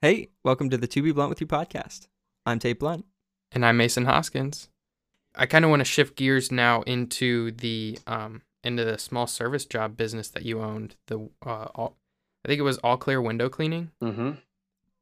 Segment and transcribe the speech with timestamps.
[0.00, 2.06] Hey, welcome to the To Be Blunt with You podcast.
[2.46, 3.04] I'm Tate Blunt.
[3.50, 4.68] And I'm Mason Hoskins.
[5.34, 9.64] I kind of want to shift gears now into the um into the small service
[9.64, 10.94] job business that you owned.
[11.08, 11.96] The uh, all,
[12.44, 13.90] I think it was All Clear Window Cleaning.
[14.00, 14.30] Mm-hmm.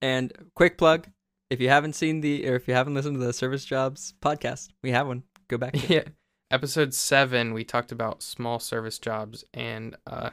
[0.00, 1.08] And quick plug,
[1.50, 4.70] if you haven't seen the or if you haven't listened to the Service Jobs podcast,
[4.82, 5.24] we have one.
[5.48, 5.74] Go back.
[5.74, 5.90] To it.
[5.90, 6.12] yeah,
[6.50, 10.30] episode seven, we talked about small service jobs and uh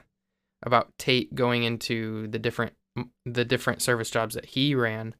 [0.64, 2.72] about Tate going into the different
[3.26, 5.16] the different service jobs that he ran.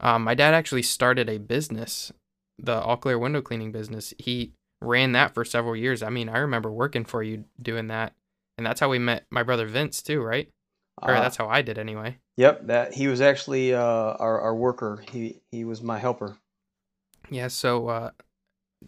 [0.00, 2.12] Um, my dad actually started a business,
[2.58, 4.12] the All Clear Window Cleaning business.
[4.18, 6.02] He ran that for several years.
[6.02, 8.14] I mean, I remember working for you doing that,
[8.58, 10.48] and that's how we met my brother Vince too, right?
[11.00, 12.18] Or Uh, that's how I did anyway.
[12.36, 15.02] Yep, that he was actually uh, our our worker.
[15.10, 16.36] He he was my helper.
[17.30, 17.48] Yeah.
[17.48, 18.10] So, uh,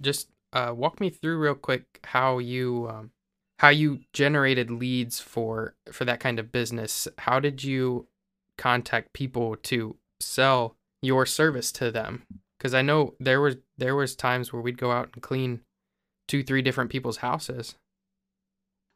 [0.01, 3.11] just uh, walk me through real quick how you um,
[3.59, 7.07] how you generated leads for for that kind of business.
[7.19, 8.07] How did you
[8.57, 12.25] contact people to sell your service to them?
[12.59, 15.61] Because I know there was there was times where we'd go out and clean
[16.29, 17.75] two three different people's houses.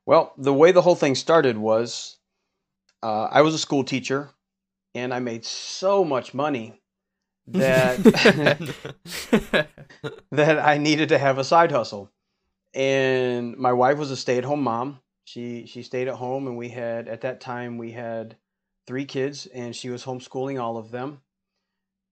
[0.07, 2.19] Well, the way the whole thing started was
[3.03, 4.31] uh, I was a school teacher,
[4.95, 6.81] and I made so much money
[7.49, 7.99] that
[10.33, 12.11] that I needed to have a side hustle.
[12.75, 15.01] And my wife was a stay-at-home mom.
[15.25, 18.37] She she stayed at home, and we had at that time we had
[18.89, 21.21] three kids, and she was homeschooling all of them.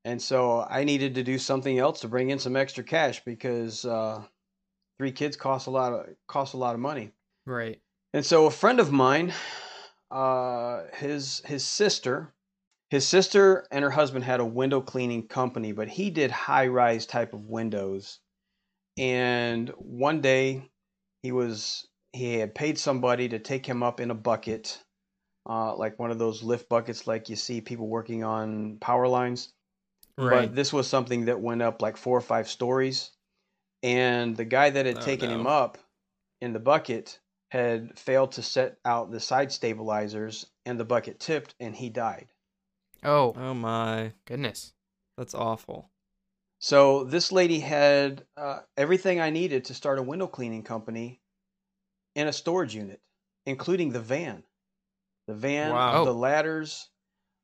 [0.04, 3.84] And so I needed to do something else to bring in some extra cash because
[3.84, 4.22] uh,
[4.98, 7.12] three kids cost a lot of cost a lot of money.
[7.46, 7.80] right.
[8.12, 9.32] And so a friend of mine,
[10.10, 12.34] uh, his his sister,
[12.90, 17.06] his sister and her husband had a window cleaning company, but he did high rise
[17.06, 18.20] type of windows.
[18.98, 20.70] And one day,
[21.22, 24.78] he was he had paid somebody to take him up in a bucket,
[25.48, 29.52] uh, like one of those lift buckets, like you see people working on power lines.
[30.18, 30.46] Right.
[30.48, 33.10] But this was something that went up like four or five stories.
[33.82, 35.78] And the guy that had Oh, taken him up
[36.40, 37.18] in the bucket
[37.50, 42.26] had failed to set out the side stabilizers and the bucket tipped and he died.
[43.04, 44.72] oh oh my, goodness.
[45.16, 45.90] that's awful.
[46.58, 51.20] So this lady had uh, everything I needed to start a window cleaning company
[52.14, 53.00] in a storage unit,
[53.44, 54.42] including the van.
[55.26, 56.04] The van, Wow.
[56.04, 56.88] the ladders.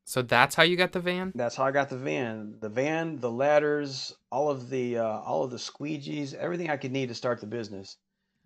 [0.04, 1.32] So that's how you got the van.
[1.34, 2.56] That's how I got the van.
[2.60, 6.92] The van, the ladders, all of the uh, all of the squeegees, everything I could
[6.92, 7.96] need to start the business.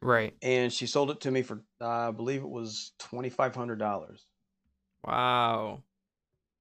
[0.02, 0.34] Right.
[0.42, 3.78] and she sold it to me for uh, I believe it was twenty five hundred
[3.78, 4.26] dollars.
[5.04, 5.82] Wow.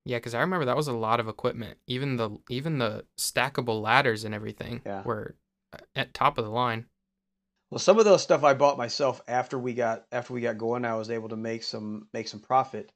[0.06, 1.78] Yeah, because I remember that was a lot of equipment.
[1.88, 5.04] Even the even the stackable ladders and everything Yeah.
[5.04, 5.36] were
[5.74, 6.86] uh, at top of the line.
[7.70, 10.86] Well, some of those stuff I bought myself after we got after we got going.
[10.86, 12.92] I was able to make some make some profit,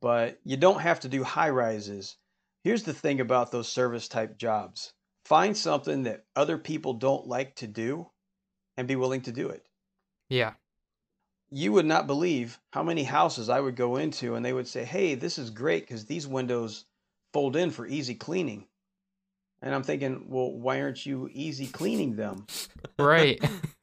[0.00, 2.16] but you don't have to do high rises.
[2.64, 4.92] Here's the thing about those service type jobs:
[5.24, 8.10] find something that other people don't like to do,
[8.76, 9.66] and be willing to do it.
[10.28, 10.54] Yeah.
[11.50, 14.84] you would not believe how many houses I would go into and they would say,
[14.84, 16.84] Hey, this is great because these windows
[17.32, 18.68] fold in for easy cleaning.
[19.66, 22.46] And I'm thinking, Well, why aren't you easy cleaning them?
[23.00, 23.42] Right.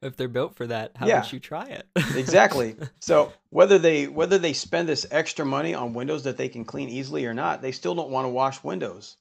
[0.00, 1.22] if they're built for that, how Yeah.
[1.22, 1.88] would you try it?
[2.16, 2.76] Exactly.
[3.00, 6.88] So whether they whether they spend this extra money on windows that they can clean
[6.88, 9.16] easily or not, they still don't want to wash windows.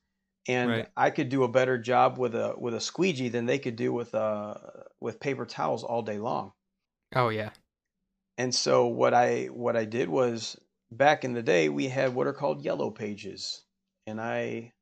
[0.48, 0.88] And Right.
[0.96, 3.92] I could do a better job with a with a squeegee than they could do
[3.92, 4.54] with uh
[5.02, 6.52] with paper towels all day long.
[7.16, 7.50] oh yeah.
[8.38, 10.60] And so what I what I did was
[10.92, 13.64] back in the day we had what are called yellow pages.
[14.06, 14.74] And I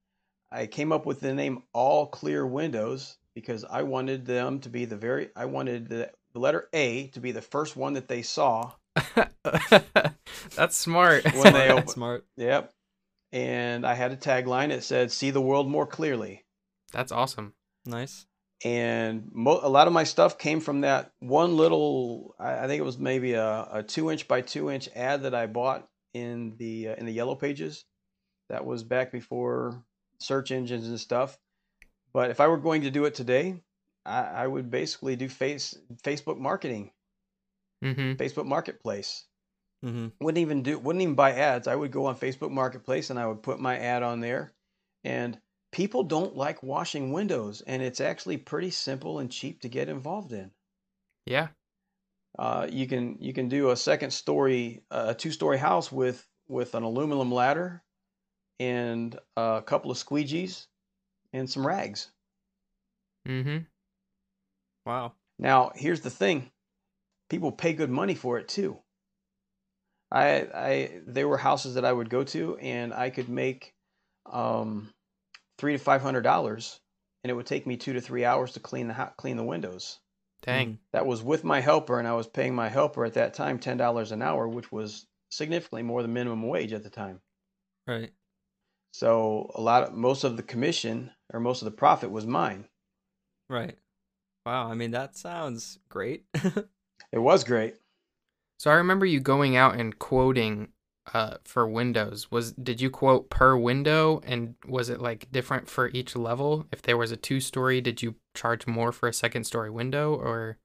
[0.51, 4.85] I came up with the name All Clear Windows because I wanted them to be
[4.85, 8.21] the very I wanted the, the letter A to be the first one that they
[8.21, 8.71] saw.
[10.55, 11.23] That's smart.
[11.23, 12.25] When they Smart, open- smart.
[12.37, 12.73] Yep.
[13.31, 16.43] And I had a tagline that said see the world more clearly.
[16.91, 17.53] That's awesome.
[17.85, 18.25] Nice.
[18.63, 22.79] and mo- a lot of my stuff came from that one little i, I think
[22.79, 26.53] it was maybe a, a two inch by two inch ad that i bought in
[26.57, 27.85] the uh, in the yellow pages
[28.49, 29.83] that was back before
[30.21, 31.37] search engines and stuff.
[32.13, 33.61] But if i were going to do it today
[34.05, 36.91] i, I would basically do face facebook marketing.
[37.83, 38.13] Mm-hmm.
[38.13, 39.25] facebook marketplace.
[39.83, 41.67] Hmm wouldn't even do wouldn't even buy ads.
[41.67, 44.53] I would go on facebook marketplace and i would put my ad on there.
[45.03, 45.39] And
[45.71, 50.33] people don't like washing windows and it's actually pretty simple and cheap to get involved
[50.33, 50.51] in.
[51.25, 51.49] Yeah.
[52.37, 56.75] uh, you can you can do a second story a two story house with with
[56.75, 57.83] an aluminum ladder
[58.61, 60.67] and a couple of squeegees
[61.33, 62.11] and some rags
[63.27, 63.57] Mm-hmm.
[64.85, 65.13] Wow.
[65.37, 66.51] Now, here's the thing:
[67.29, 68.79] people pay good money for it too.
[70.11, 73.73] I, I, there were houses that I would go to, and I could make
[74.25, 74.89] um,
[75.57, 76.79] three to five hundred dollars,
[77.23, 79.43] and it would take me two to three hours to clean the hou- clean the
[79.43, 79.99] windows.
[80.41, 80.79] Dang.
[80.91, 83.77] That was with my helper, and I was paying my helper at that time ten
[83.77, 87.21] dollars an hour, which was significantly more than minimum wage at the time.
[87.87, 88.11] Right.
[88.91, 92.65] So a lot of most of the commission or most of the profit was mine.
[93.49, 93.77] Right.
[94.45, 94.69] Wow.
[94.69, 96.25] I mean, that sounds great.
[97.11, 97.75] It was great.
[98.57, 100.69] So I remember you going out and quoting
[101.13, 102.31] uh for windows.
[102.31, 106.67] Was did you quote per window and was it like different for each level?
[106.71, 110.13] If there was a two story, did you charge more for a second story window
[110.13, 110.57] or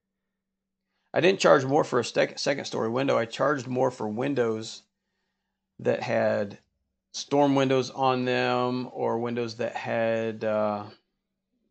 [1.12, 3.16] I didn't charge more for a sec- second story window.
[3.16, 4.82] I charged more for windows
[5.78, 6.58] that had
[7.16, 10.84] storm windows on them or windows that had uh,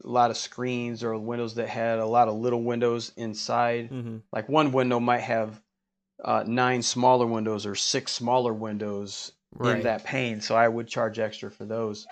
[0.04, 3.90] a lot of screens or windows that had a lot of little windows inside.
[3.90, 5.62] hmm Like one window might have
[6.24, 11.20] uh, nine smaller windows or six smaller windows in that pane, so I would charge
[11.20, 12.08] extra for those.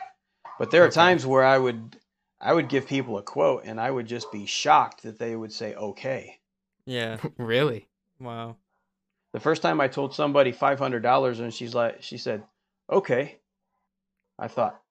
[0.59, 1.97] But there are times where I would
[2.39, 5.51] I would give people a quote and I would just be shocked that they would
[5.51, 6.39] say okay.
[6.85, 7.17] Yeah.
[7.37, 7.87] really?
[8.19, 8.57] Wow.
[9.33, 12.43] The first time I told somebody five hundred dollars, and she's like, she said,
[12.89, 13.39] "Okay."
[14.39, 14.81] I thought,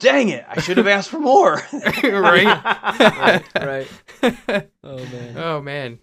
[0.00, 0.44] "Dang it!
[0.48, 1.62] I should have asked for more."
[2.02, 3.44] right.
[3.54, 3.88] right.
[4.82, 5.36] Oh man.
[5.36, 5.98] Oh man.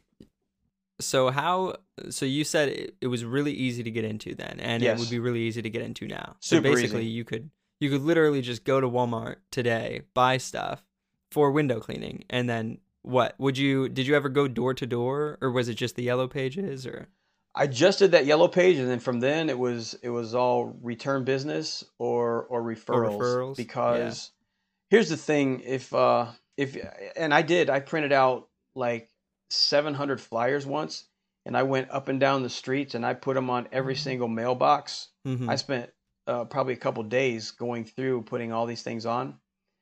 [1.00, 1.75] So how?
[2.10, 5.10] So you said it, it was really easy to get into then, and it would
[5.10, 6.36] be really easy to get into now.
[6.40, 7.12] Super So basically, easy.
[7.12, 7.50] you could
[7.80, 10.84] you could literally just go to Walmart today, buy stuff
[11.31, 13.36] for window cleaning, and then what?
[13.40, 13.90] Would you?
[13.90, 16.86] Did you ever go door to door, or was it just the yellow pages?
[16.86, 17.08] Or
[17.53, 20.77] I just did that yellow page, and then from then it was it was all
[20.81, 23.18] return business or or referrals.
[23.19, 23.63] referrals, yeah.
[23.63, 24.31] Because
[24.89, 26.27] here's the thing: if uh
[26.57, 26.77] if
[27.15, 29.09] and I did, I printed out like
[29.50, 31.06] 700 flyers once,
[31.45, 34.01] and I went up and down the streets and I put them on every Mm-hmm.
[34.03, 35.09] single mailbox.
[35.27, 35.50] Mhm.
[35.50, 35.92] I spent
[36.27, 39.39] uh, probably a couple days going through putting all these things on.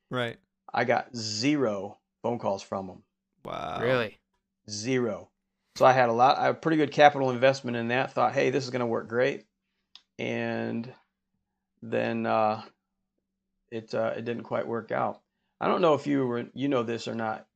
[0.09, 0.37] right?
[0.73, 3.03] I got zero phone calls from them.
[3.43, 3.79] Wow.
[3.81, 4.19] Really?
[4.69, 5.29] Zero.
[5.75, 8.13] So I had a lot, I had a pretty good capital investment in that.
[8.13, 9.45] Thought, hey, this is going to work great,
[10.17, 10.91] and
[11.81, 12.63] then uh,
[13.71, 15.21] it uh, it didn't quite work out.
[15.61, 17.47] I don't know if you were you know this or not,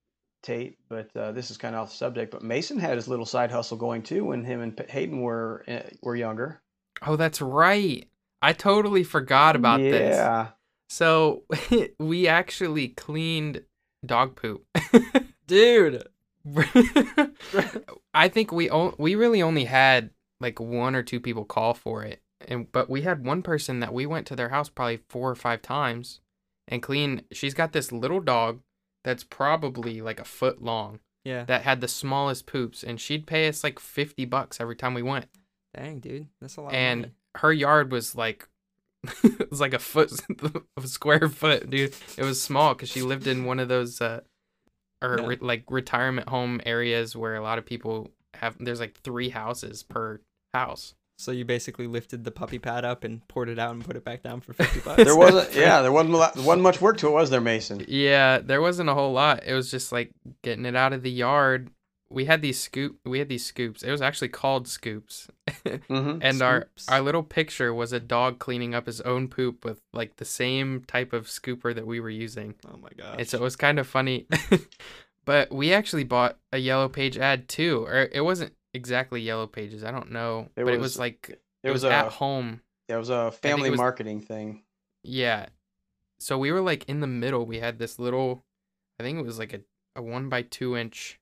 [0.41, 2.31] Tate, but uh, this is kind of off the subject.
[2.31, 5.89] But Mason had his little side hustle going too when him and Hayden were uh,
[6.01, 6.61] were younger.
[7.05, 8.07] Oh, that's right.
[8.41, 10.15] I totally forgot about this.
[10.15, 10.49] Yeah.
[10.89, 11.43] So
[11.99, 13.63] we actually cleaned
[14.05, 14.65] dog poop.
[15.47, 16.03] dude.
[18.13, 22.03] I think we on- we really only had like one or two people call for
[22.03, 25.29] it, and but we had one person that we went to their house probably four
[25.29, 26.19] or five times
[26.67, 27.23] and clean.
[27.31, 28.61] She's got this little dog
[29.03, 31.43] that's probably like a foot long Yeah.
[31.45, 35.03] that had the smallest poops, and she'd pay us like fifty bucks every time we
[35.03, 35.27] went.
[35.75, 36.73] Dang, dude, that's a lot.
[36.73, 38.47] and her yard was like
[39.23, 40.11] it was like a foot
[40.43, 43.99] of a square foot dude it was small because she lived in one of those
[43.99, 44.21] uh
[45.03, 45.25] or Yeah.
[45.27, 49.83] re- like retirement home areas where a lot of people have there's like three houses
[49.83, 50.19] per
[50.55, 53.95] house So you basically lifted the puppy pad up and poured it out and put
[53.95, 55.03] it back down for fifty bucks.
[55.03, 57.85] There wasn't, yeah, there wasn't, a lot, wasn't much work to it, was there, Mason?
[57.87, 60.09] yeah there wasn't a whole lot it was just like
[60.41, 61.69] getting it out of the yard
[62.13, 65.27] we had these scoop we had these scoops it was actually called scoops
[65.65, 66.19] Mm-hmm.
[66.21, 66.89] and our Scoops.
[66.89, 70.83] our little picture was a dog cleaning up his own poop with like the same
[70.87, 73.15] type of scooper that we were using Oh my gosh.
[73.19, 74.27] and so it was kind of funny
[75.25, 79.83] but we actually bought a yellow page ad too or it wasn't exactly yellow pages
[79.83, 82.11] i don't know It but it was- was like it, It was, was, a at
[82.13, 84.63] home it was a family was- marketing thing.
[85.03, 85.47] yeah
[86.19, 88.43] so we were like in the middle we had this little
[88.99, 89.61] i think it was like a,
[89.95, 91.19] a one by two inch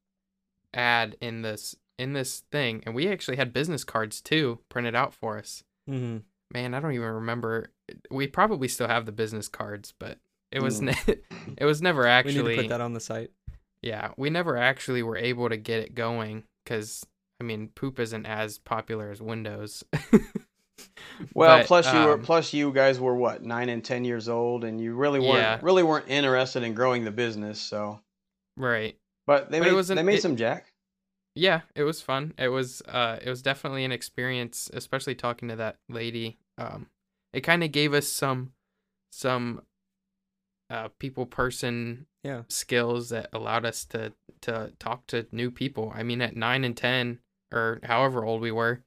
[0.73, 5.13] ad in this in this thing and we actually had business cards too printed out
[5.13, 6.17] for us hmm
[6.53, 7.71] man, I don't even remember.
[8.09, 10.17] We probably still have the business cards, but
[10.51, 10.83] it was Mm.
[11.07, 11.15] ne-
[11.57, 12.43] it was never We actually.
[12.43, 13.31] need to put that on the site.
[13.81, 17.05] Yeah, we never actually were able to get it going because
[17.39, 19.83] I mean, poop isn't as popular as Windows.
[21.33, 24.27] Well, But, plus you were um, plus you guys were what nine and ten years
[24.27, 25.59] old, and you really weren't Yeah.
[25.61, 27.59] really weren't interested in growing the business.
[27.61, 28.01] So,
[28.57, 28.97] right.
[29.27, 30.73] But they But it made wasn't- they made it- some jack.
[31.35, 32.33] Yeah, it was fun.
[32.37, 36.37] It was uh it was definitely an experience, especially talking to that lady.
[36.57, 36.89] Um
[37.33, 38.53] it kind of gave us some
[39.11, 39.65] some
[40.69, 42.43] uh people person Yeah.
[42.49, 45.91] skills that allowed us to to talk to new people.
[45.95, 47.19] I mean at 9 and 10
[47.53, 48.83] or however old we were,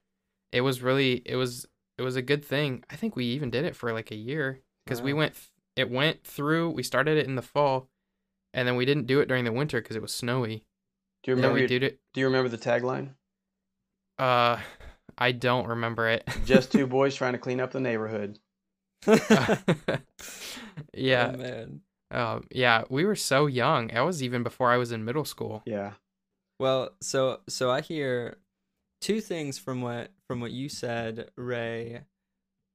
[0.53, 2.85] it was really it was it was a good thing.
[2.91, 5.91] I think we even did it for like a year cuz we went th- it
[5.91, 7.89] went through we started it in the fall
[8.55, 10.65] and then we didn't do it during the winter cuz it was snowy.
[11.23, 11.55] Do you remember?
[11.55, 13.15] we your- did it do you remember the tagline?
[14.19, 14.59] uh
[15.19, 16.27] I don't remember it.
[16.47, 18.39] Just two boys trying to clean up the neighborhood.
[20.95, 21.33] yeah.
[21.35, 21.81] Oh, man.
[22.11, 23.89] Um, yeah, we were so young.
[23.89, 25.63] That was even before I was in middle school.
[25.67, 25.93] Yeah.
[26.61, 28.39] Well, so so I hear
[29.01, 32.03] two things from what from what you said, Ray,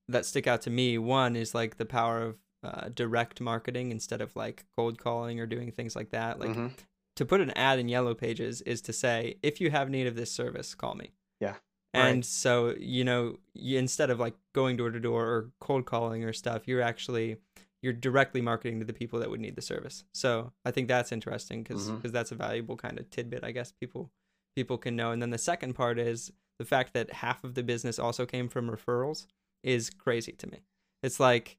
[0.10, 0.98] that stick out to me.
[0.98, 5.46] One is like the power of uh, direct marketing instead of like cold calling or
[5.46, 6.40] doing things like that.
[6.40, 6.72] Like Mhm.
[7.16, 10.16] to put an ad in Yellow Pages is to say, if you have need of
[10.16, 11.12] this service, call me.
[11.40, 11.56] Yeah.
[11.94, 12.26] And Right.
[12.26, 16.34] so you know, you, instead of like going door to door or cold calling or
[16.34, 17.38] stuff, you're actually
[17.82, 20.04] you're directly marketing to the people that would need the service.
[20.14, 22.12] So I think that's interesting because Mhm.
[22.12, 24.12] that's a valuable kind of tidbit, I guess people
[24.56, 25.12] people can know.
[25.12, 28.50] And then the second part is the fact that half of the business also came
[28.50, 29.28] from referrals
[29.64, 30.60] is crazy to me.
[31.02, 31.58] It's like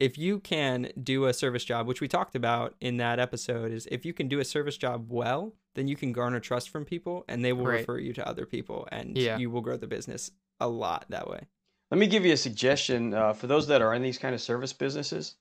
[0.00, 3.86] if you can do a service job, which we talked about in that episode, is
[3.90, 7.24] if you can do a service job well, then you can garner trust from people
[7.28, 7.80] and they will Right.
[7.80, 9.38] refer you to other people and Yeah.
[9.38, 10.30] you will grow the business
[10.60, 11.46] a lot that way.
[11.90, 14.40] Let me give you a suggestion uh, for those that are in these kind of
[14.40, 15.36] service businesses.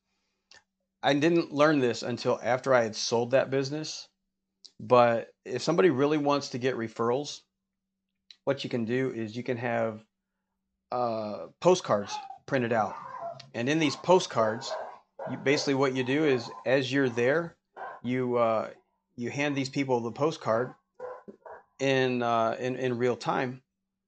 [1.03, 4.07] I didn't learn this until after I had sold that business.
[4.79, 7.41] But if somebody really wants to get referrals,
[8.45, 10.03] what you can do is you can have
[10.91, 12.13] uh, postcards
[12.45, 12.95] printed out.
[13.53, 14.71] And in these postcards,
[15.29, 17.55] you, basically what you do is as you're there,
[18.03, 18.69] you uh,
[19.15, 20.73] you hand these people the postcard
[21.79, 23.61] in, uh, in in real time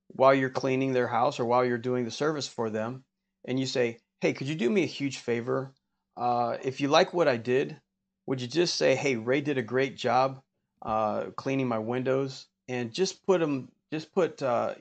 [0.07, 3.03] while you're cleaning their house or while you're doing the service for them,
[3.45, 5.73] and you say, "Hey, could you do me a huge favor?
[6.15, 7.79] Uh, if you like what I did,
[8.25, 10.41] would you just say, "Hey, Ray did a great job
[10.81, 14.75] uh, cleaning my windows," and just put them, just put uh,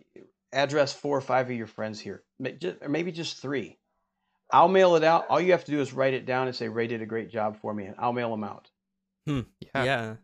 [0.53, 3.79] address four or five of your friends here, Ma- ju- or maybe just three.
[4.53, 5.27] I'll mail it out.
[5.29, 7.31] All you have to do is write it down and say, "Ray did a great
[7.31, 8.71] job for me," and I'll mail them out.
[9.27, 9.43] Yeah.
[9.75, 10.15] yeah.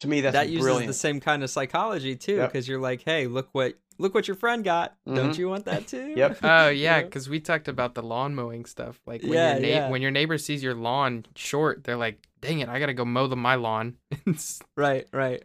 [0.00, 0.86] To me, that's that uses brilliant.
[0.86, 2.52] the same kind of psychology too Yep.
[2.52, 4.96] because you're like, "Hey, look what look what your friend got.
[5.06, 5.38] Don't Mhm.
[5.38, 6.38] you want that too?" Yep.
[6.44, 9.00] Oh yeah, because we talked about the lawn mowing stuff.
[9.06, 9.88] Like when Yeah, your na- yeah.
[9.90, 13.26] when your neighbor sees your lawn short, they're like, "Dang it, I gotta go mow
[13.26, 13.96] the my lawn."
[14.76, 15.42] Right, right.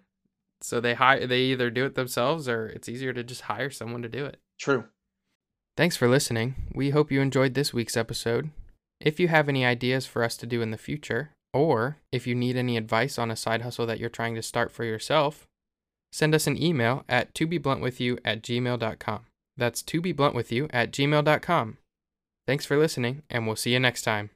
[0.61, 4.01] so they hire they either do it themselves or it's easier to just hire someone
[4.03, 4.39] to do it.
[4.59, 4.85] True.
[5.75, 6.55] Thanks for listening.
[6.73, 8.51] We hope you enjoyed this week's episode.
[8.99, 12.35] If you have any ideas for us to do in the future, or if you
[12.35, 15.45] need any advice on a side hustle that you're trying to start for yourself,
[16.11, 19.25] send us an email at tobebluntwithyou at gmail.com.
[19.57, 21.77] That's tobebluntwithyou at gmail.com.
[22.45, 24.29] Thanks for listening, and we'll see you next time.